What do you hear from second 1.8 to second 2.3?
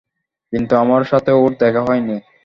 হয়নি।